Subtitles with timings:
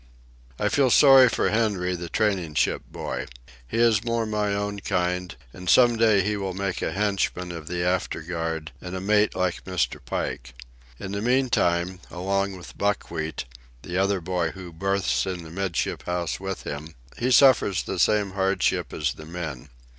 [0.57, 3.27] I feel sorry for Henry, the training ship boy.
[3.67, 7.67] He is more my own kind, and some day he will make a henchman of
[7.67, 10.03] the afterguard and a mate like Mr.
[10.03, 10.55] Pike.
[10.99, 13.45] In the meantime, along with Buckwheat,
[13.83, 18.31] the other boy who berths in the 'midship house with him, he suffers the same
[18.31, 19.69] hardship as the men.